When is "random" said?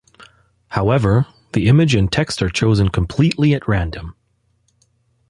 3.67-4.15